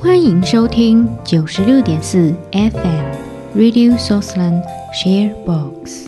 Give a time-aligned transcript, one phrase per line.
[0.00, 4.62] 欢迎收听九十六点四 FM Radio Southland
[4.94, 6.06] Share Box。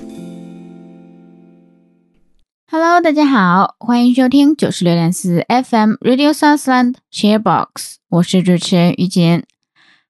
[2.70, 9.44] Hello，大家好，欢迎收听九十六点四 FM Radio Southland Share Box，我是主持人于简。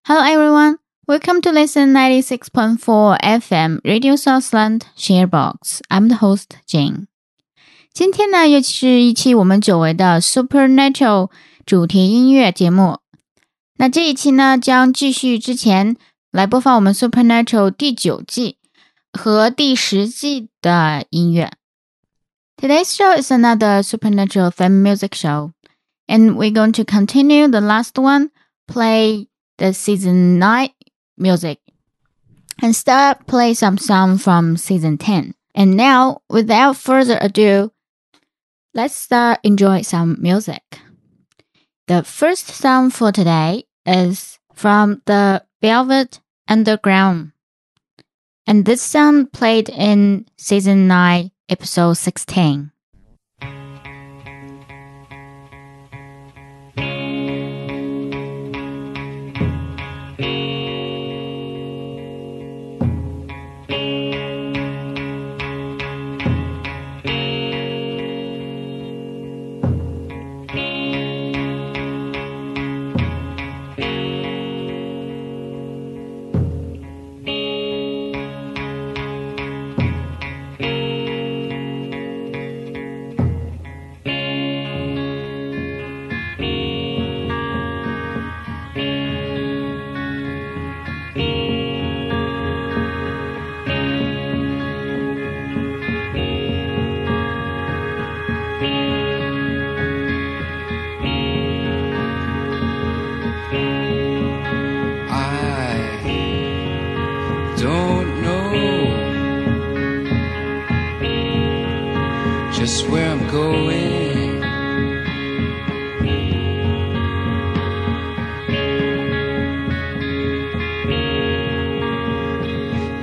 [0.05, 0.77] Hello everyone,
[1.07, 5.81] welcome to listen ninety six point four FM Radio Southland Share Box.
[5.89, 7.07] I'm the host Jane。
[7.95, 11.31] 今天呢，又是一期我们久违的 Supernatural
[11.65, 12.99] 主题音乐节目。
[13.80, 15.98] 那这一期呢，将继续之前
[16.32, 18.58] 来播放我们 Supernatural 第九季
[19.12, 21.52] 和第十季的音乐。
[22.58, 25.52] Today's show is another Supernatural theme music show,
[26.08, 28.30] and we're going to continue the last one,
[28.66, 30.70] play the season 9
[31.18, 31.60] music,
[32.62, 35.34] and start play some song from season 10.
[35.54, 37.72] And now, without further ado,
[38.74, 40.64] let's start enjoy some music.
[41.88, 47.33] The first song for today is from the Velvet Underground.
[48.47, 52.70] And this song played in season 9, episode 16.
[112.61, 114.41] Just where I'm going.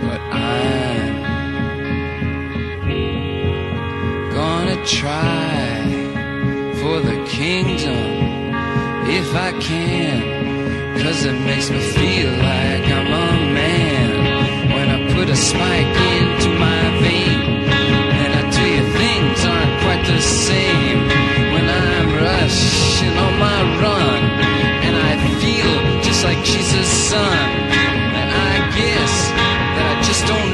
[0.06, 1.24] But I'm
[4.30, 5.82] gonna try
[6.80, 8.54] for the kingdom
[9.10, 11.02] if I can.
[11.02, 16.50] Cause it makes me feel like I'm a man when I put a spike into
[16.60, 17.37] my vein.
[26.58, 27.38] Jesus' son.
[28.18, 29.16] And I guess
[29.76, 30.47] that I just don't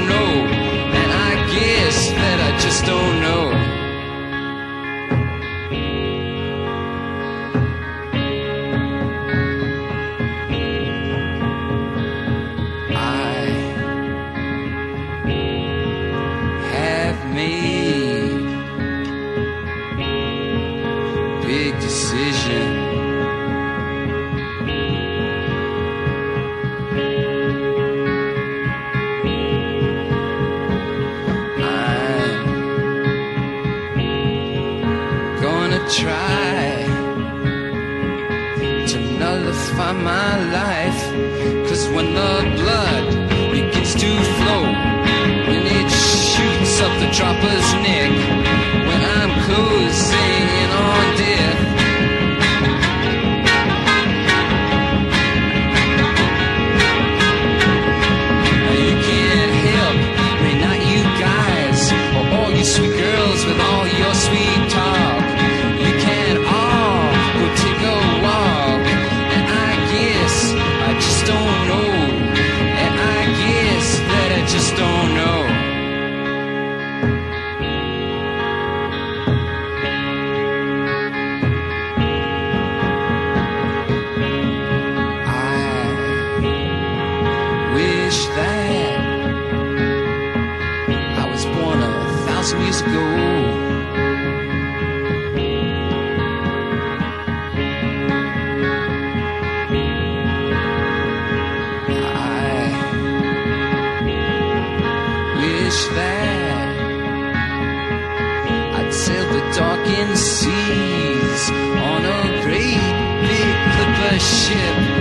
[114.13, 114.92] a ship.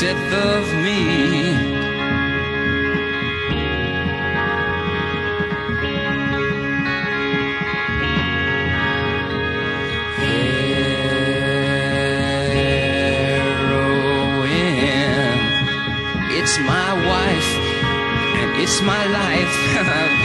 [0.00, 1.52] death of me.
[14.40, 15.38] Heroin.
[16.32, 17.50] It's my wife
[18.40, 19.54] and it's my life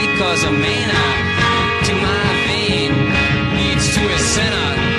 [0.00, 2.92] because a maniac to my vein
[3.58, 4.95] leads to a sinner.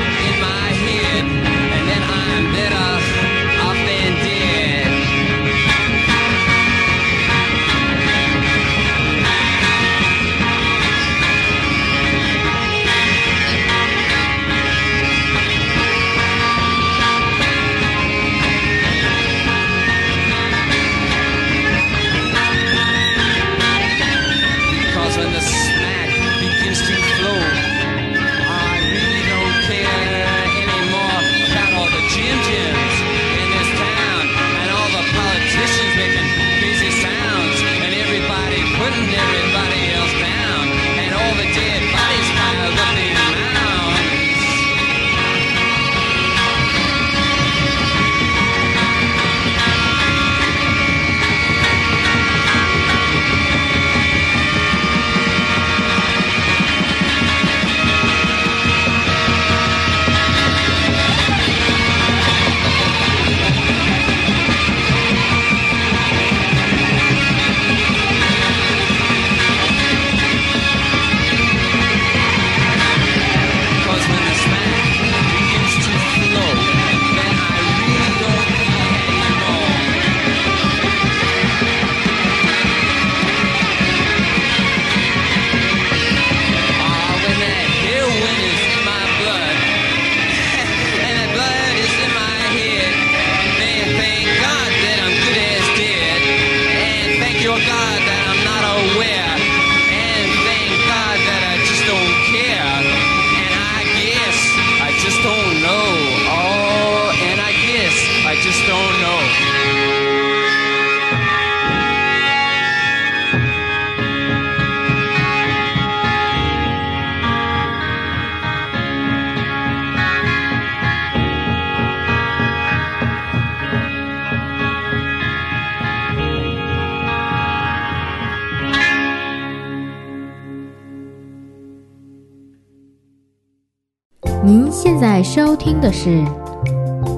[134.48, 136.24] 您现在收听的是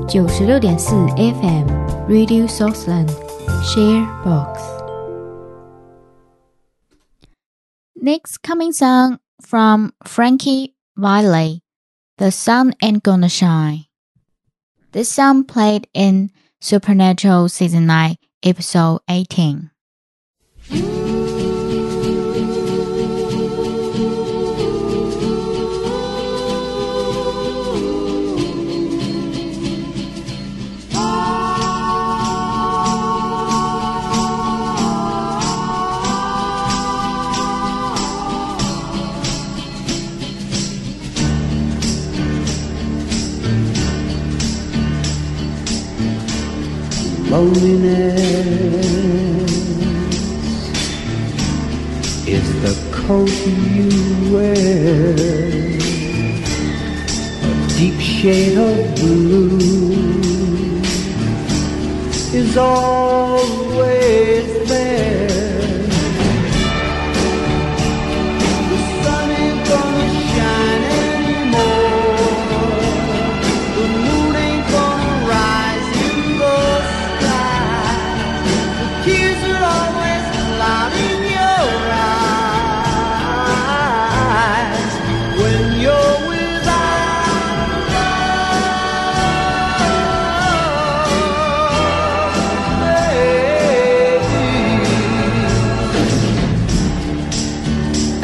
[0.07, 1.67] 九十六点四 FM
[2.07, 3.07] Radio Southland
[3.61, 4.03] Share
[7.93, 11.61] Next coming song from Frankie Wiley,
[12.17, 13.85] The Sun Ain't Gonna Shine.
[14.91, 19.69] This song played in Supernatural Season 9, Episode 18.
[47.29, 48.17] Loneliness
[52.27, 55.13] is the coat you wear,
[57.43, 59.59] a deep shade of blue
[62.33, 63.28] is all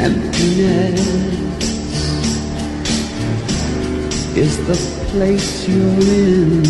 [0.05, 1.01] emptiness
[4.37, 4.77] is the
[5.09, 6.61] place you're in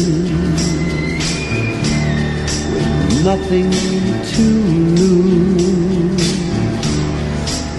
[2.72, 3.72] with nothing
[4.32, 4.46] to
[5.02, 6.28] lose,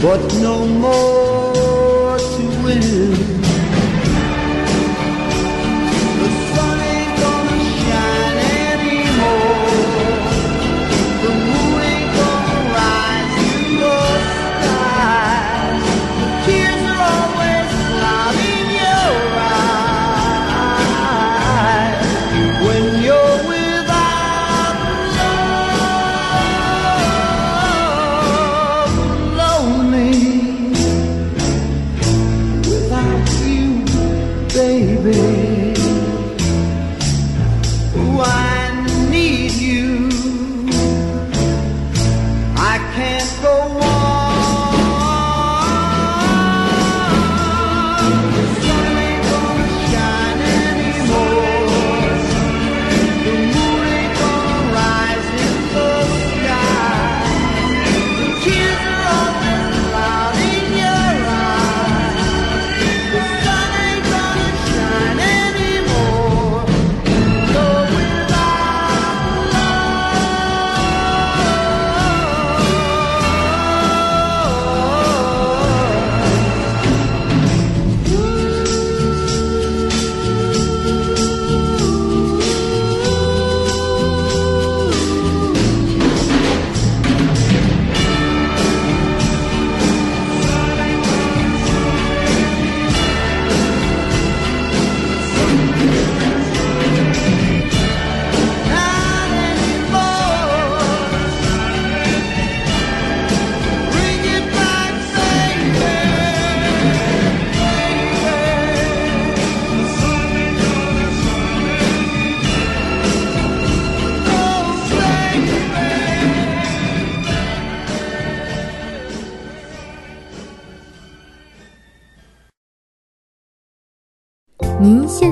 [0.02, 3.35] but no more to win.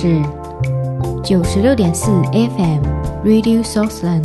[0.00, 0.22] 是
[1.22, 2.80] 九十六点四 FM
[3.22, 4.24] Radio Southland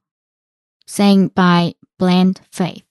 [0.86, 2.84] sang by Blend Faith.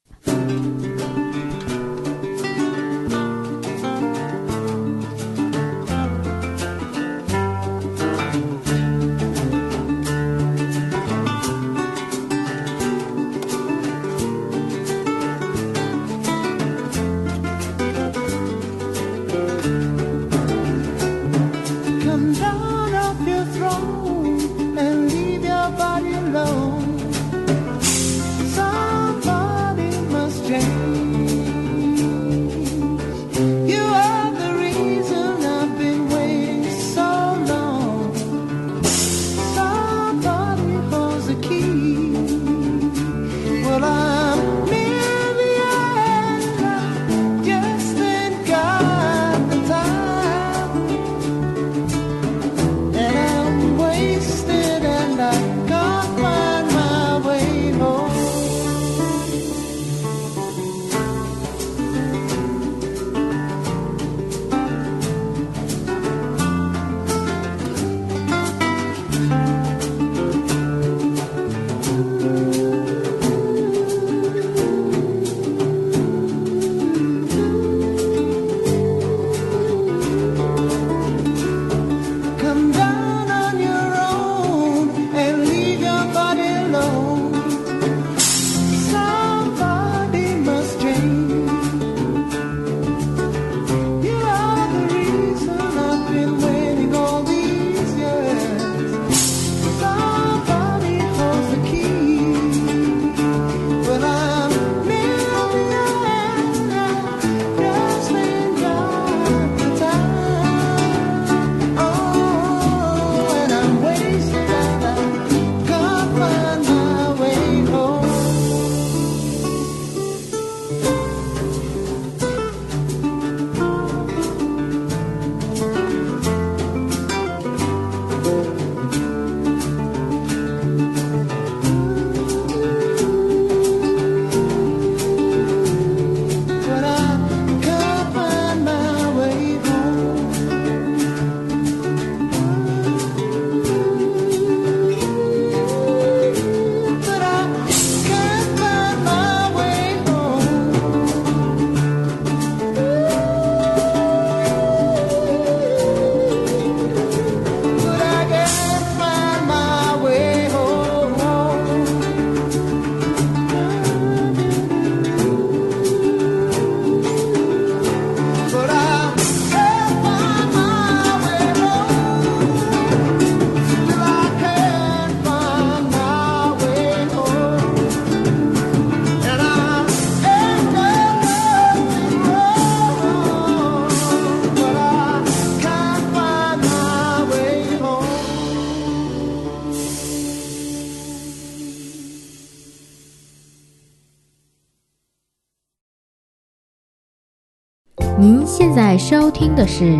[198.88, 199.98] 在收听的是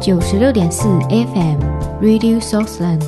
[0.00, 1.58] 九十六点四 FM
[2.00, 3.00] Radio Southland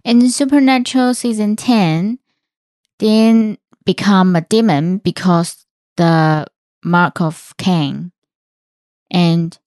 [0.05, 2.19] In Supernatural season ten,
[2.97, 5.65] Dean become a demon because
[5.97, 6.45] the
[6.83, 8.11] mark of Cain
[9.11, 9.57] and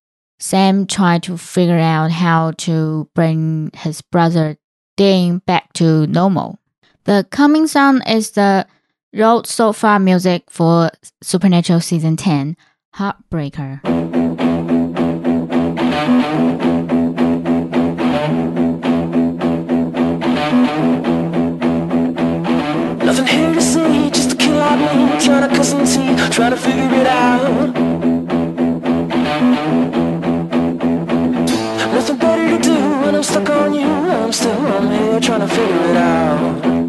[0.42, 4.58] Sam tried to figure out how to bring his brother
[4.98, 6.58] Dean back to normal.
[7.04, 8.66] The coming song is the
[9.14, 10.90] Road So Far music for
[11.22, 12.58] Supernatural Season 10,
[12.96, 13.84] Heartbreaker.
[23.04, 26.52] Nothing here to see, just a kid like me Trying to cut some teeth, trying
[26.52, 27.91] to figure it out
[33.13, 36.81] I'm stuck on you I'm still on here trying to figure it out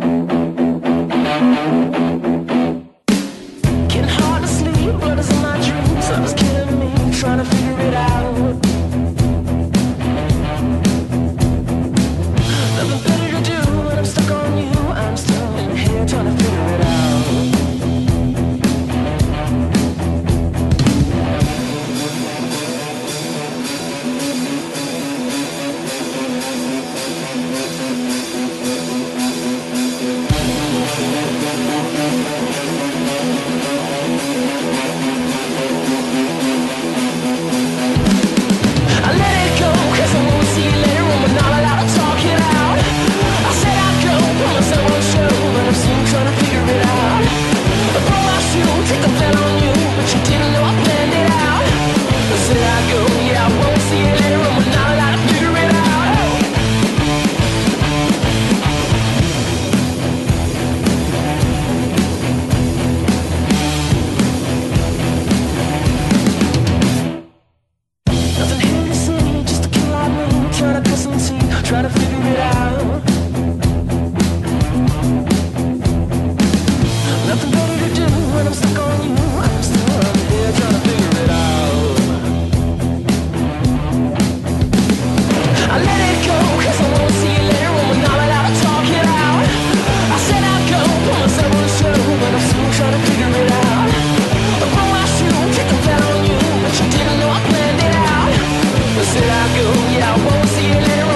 [100.12, 101.11] I Won't see you later.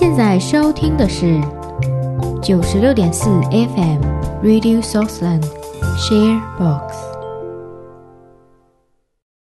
[0.00, 1.40] 现在收听的是
[2.40, 4.00] 九十六点四 FM
[4.44, 5.42] Radio Southland
[5.98, 6.94] Share Box.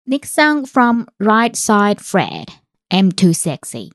[0.08, 2.48] Next song from Right Side Fred,
[2.90, 3.92] "I'm Too Sexy."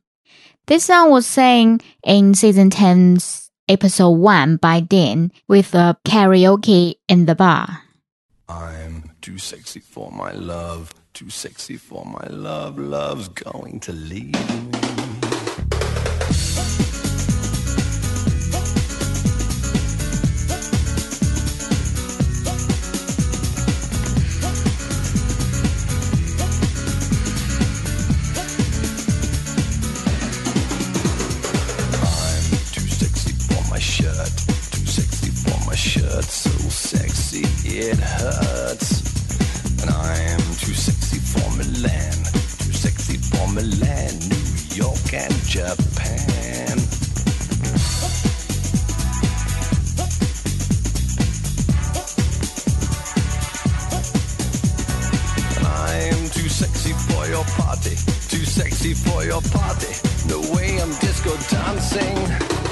[0.68, 7.26] This song was sang in season 10's episode 1 by Dean with a karaoke in
[7.26, 7.82] the bar.
[8.48, 14.30] I'm too sexy for my love, too sexy for my love, love's going to leave
[14.30, 15.13] me.
[37.78, 39.02] it hurts.
[39.82, 42.14] And I'm too sexy for Milan,
[42.58, 46.78] too sexy for Milan, New York and Japan.
[55.56, 57.96] And I'm too sexy for your party,
[58.28, 59.94] too sexy for your party.
[60.28, 62.63] No way I'm disco dancing.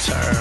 [0.00, 0.39] Turn.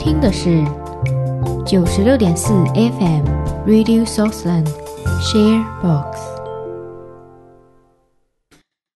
[0.00, 0.64] 听的是
[1.66, 3.22] 九十六点四 FM
[3.66, 4.66] Radio Southland
[5.20, 5.62] Share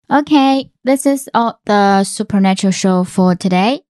[0.08, 3.82] Okay, this is all the supernatural show for today.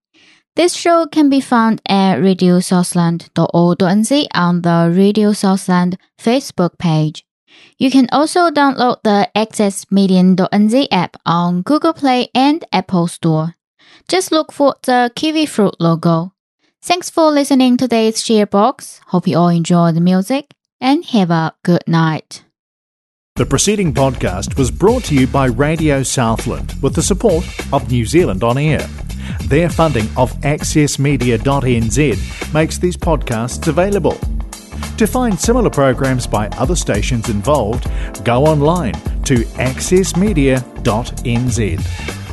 [0.57, 7.25] This show can be found at Radio radiosouthland.org.nz on the Radio Southland Facebook page.
[7.79, 13.55] You can also download the accessmedian.nz app on Google Play and Apple Store.
[14.09, 16.34] Just look for the kiwi fruit logo.
[16.85, 19.01] Thanks for listening to today's Cheerbox.
[19.07, 20.51] Hope you all enjoy the music
[20.83, 22.45] and have a good night.
[23.37, 28.05] The preceding podcast was brought to you by Radio Southland with the support of New
[28.05, 28.87] Zealand On Air.
[29.45, 34.19] Their funding of accessmedia.nz makes these podcasts available.
[34.99, 37.91] To find similar programs by other stations involved,
[38.27, 38.93] go online
[39.23, 42.24] to accessmedia.nz.